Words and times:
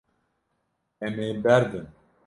Em 1.05 1.13
ê 1.27 1.29
berdin. 1.43 1.85